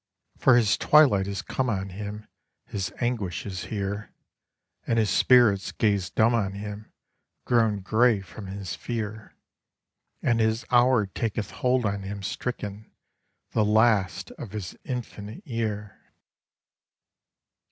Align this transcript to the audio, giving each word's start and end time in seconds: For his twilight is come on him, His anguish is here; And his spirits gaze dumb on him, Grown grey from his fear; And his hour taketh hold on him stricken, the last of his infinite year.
For 0.35 0.55
his 0.57 0.77
twilight 0.77 1.27
is 1.27 1.43
come 1.43 1.69
on 1.69 1.89
him, 1.89 2.25
His 2.65 2.91
anguish 3.01 3.45
is 3.45 3.65
here; 3.65 4.11
And 4.87 4.97
his 4.97 5.11
spirits 5.11 5.71
gaze 5.71 6.09
dumb 6.09 6.33
on 6.33 6.53
him, 6.53 6.91
Grown 7.45 7.81
grey 7.81 8.21
from 8.21 8.47
his 8.47 8.73
fear; 8.73 9.35
And 10.23 10.39
his 10.39 10.65
hour 10.71 11.05
taketh 11.05 11.51
hold 11.51 11.85
on 11.85 12.01
him 12.01 12.23
stricken, 12.23 12.89
the 13.51 13.63
last 13.63 14.31
of 14.39 14.53
his 14.53 14.75
infinite 14.83 15.45
year. 15.45 15.99